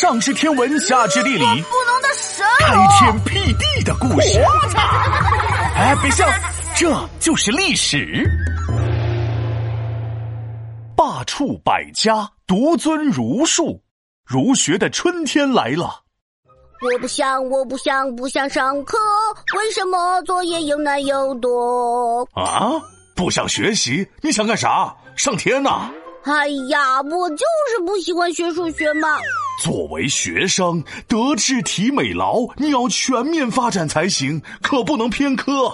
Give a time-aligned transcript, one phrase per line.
[0.00, 1.44] 上知天文，下知地理，不
[1.84, 4.40] 能的神开天辟地的故事。
[5.74, 6.24] 哎，别笑，
[6.76, 8.24] 这就是历史。
[10.94, 13.82] 罢黜百家，独尊儒术，
[14.24, 16.02] 儒学的春天来了。
[16.80, 18.96] 我不想，我不想，不想上课。
[19.56, 22.22] 为什么作业又难又多？
[22.34, 22.70] 啊，
[23.16, 24.08] 不想学习？
[24.20, 24.94] 你想干啥？
[25.16, 25.90] 上天呐！
[26.30, 29.08] 哎呀，我就是不喜欢学数学嘛。
[29.62, 35.68] 作为学生，德智体美劳，你要全面发展才行，可不能偏科。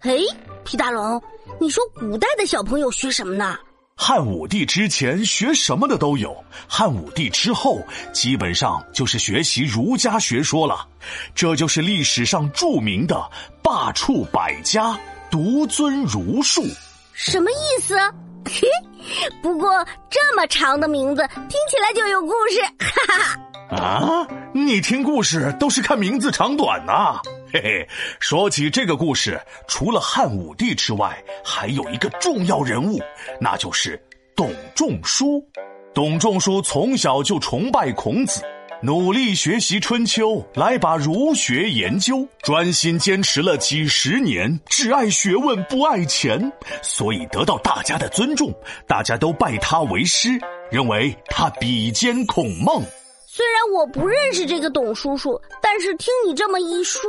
[0.00, 0.18] 哎，
[0.64, 1.22] 皮大龙，
[1.60, 3.56] 你说古代的小朋友学什么呢？
[3.94, 6.34] 汉武帝之前学什么的都有，
[6.66, 7.80] 汉武帝之后
[8.12, 10.88] 基本上就是学习儒家学说了，
[11.34, 13.30] 这就是历史上著名的
[13.62, 14.98] 罢黜百家，
[15.30, 16.64] 独尊儒术。
[17.12, 17.94] 什么意思？
[18.44, 18.68] 嘿，
[19.42, 23.40] 不过这么长的名字听起来就有故事， 哈哈。
[23.70, 27.20] 啊，你听故事都是看名字长短呐。
[27.52, 33.00] 嘿嘿，说起这个故事，除了汉武帝之外，还有一个重要人物，
[33.40, 34.00] 那就是
[34.34, 35.44] 董仲舒。
[35.92, 38.44] 董仲舒从小就崇拜孔子，
[38.82, 46.50] 努力学习春秋，来把儒学研究，专心坚持了几十年，只爱学问不爱钱，
[46.82, 48.50] 所以得到大家的尊重，
[48.86, 50.30] 大家都拜他为师，
[50.70, 52.82] 认为他比肩孔孟。
[53.26, 57.02] 虽然我不认识这个董叔叔，但是听你这么一说，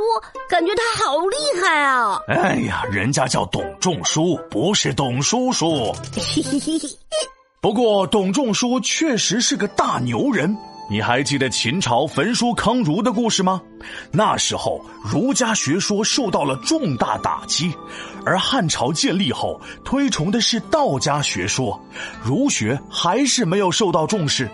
[0.50, 2.20] 感觉他好厉害啊！
[2.28, 5.90] 哎呀，人家叫董仲舒，不是董叔叔。
[7.62, 10.54] 不过，董仲舒确实是个大牛人。
[10.92, 13.62] 你还记得秦朝焚书坑儒的故事吗？
[14.10, 17.72] 那时候儒家学说受到了重大打击，
[18.26, 21.82] 而汉朝建立后推崇的是道家学说，
[22.22, 24.46] 儒学还是没有受到重视。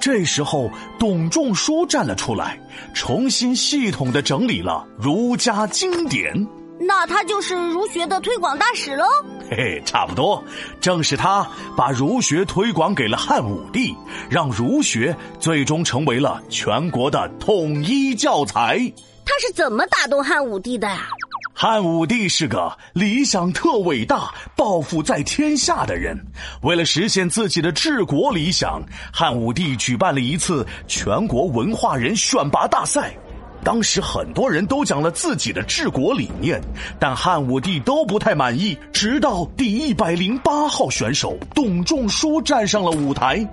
[0.00, 2.58] 这时候，董仲舒站了出来，
[2.92, 6.34] 重新系统的整理了儒家经典。
[6.80, 9.06] 那他就是儒学的推广大使喽？
[9.48, 10.42] 嘿嘿，差不多。
[10.80, 11.46] 正是他
[11.76, 13.94] 把儒学推广给了汉武帝，
[14.28, 18.78] 让儒学最终成为了全国的统一教材。
[19.24, 21.08] 他是怎么打动汉武帝的呀？
[21.58, 26.14] 汉武帝是个理想特伟大、抱负在天下的人。
[26.60, 33.16] 为了实现自己的治国理想，汉武帝举办了一次全国文化人选拔大赛。
[33.64, 36.60] 当时很多人都讲了自己的治国理念，
[37.00, 38.78] 但汉武帝都不太满意。
[38.92, 43.44] 直到第一百零八号选手董仲舒站上了舞台，耶！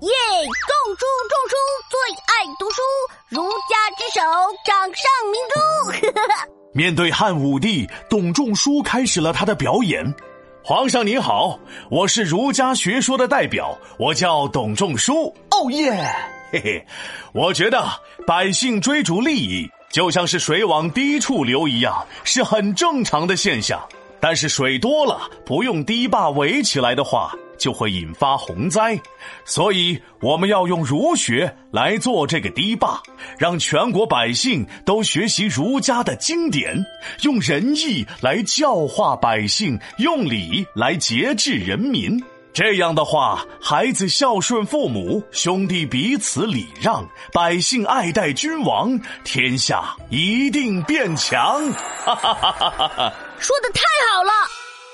[0.00, 1.56] 仲舒，仲舒
[1.90, 2.82] 最爱读书，
[3.28, 4.20] 儒家之首，
[4.66, 6.20] 掌上明珠。
[6.72, 10.14] 面对汉武帝，董仲舒开始了他的表演。
[10.62, 11.58] 皇上您好，
[11.90, 15.34] 我是儒家学说的代表，我叫董仲舒。
[15.50, 16.14] 哦耶！
[16.52, 16.86] 嘿嘿，
[17.32, 17.84] 我觉得
[18.26, 23.80] 百姓追逐利益就像是水往低处流一样，是很正常的现象。
[24.18, 29.00] 但是水多了，不用堤坝围起来的话，就会引发洪灾。
[29.46, 33.00] 所以我们要用儒学来做这个堤坝，
[33.38, 36.84] 让全国百姓都学习儒家的经典，
[37.22, 42.22] 用仁义来教化百姓，用礼来节制人民。
[42.52, 51.70] 这样的话，孩子孝顺父母，兄弟彼此礼让，百姓爱戴君王，天下一定变强。
[52.04, 53.12] 哈哈哈哈哈！
[53.38, 54.30] 说的太好了。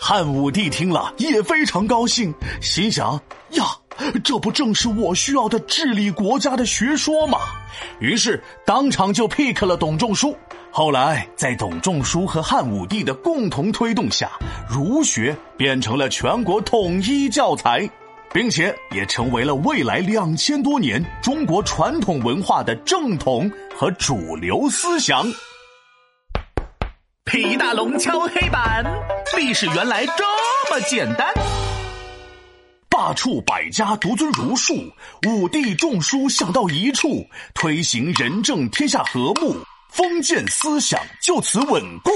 [0.00, 3.18] 汉武帝听了也非常高兴，心想：
[3.52, 3.64] 呀，
[4.22, 7.38] 这不正是我需要的治理国家的学说吗？
[8.00, 10.36] 于是当场就 pick 了董仲舒。
[10.70, 14.30] 后来，在董仲舒和汉武帝的共同推动下，
[14.68, 17.88] 儒学变成了全国统一教材，
[18.30, 25.24] 并且也成为了未来两千多年中国传统文化的正统和主流思想。
[27.24, 28.84] 皮大龙敲黑板，
[29.36, 30.24] 历史原来这
[30.70, 31.26] 么简单。
[32.90, 34.74] 罢黜百家，独尊儒术，
[35.26, 39.56] 武帝仲舒想到一处，推行仁政，天下和睦。
[39.96, 42.10] 封建思想就此稳固。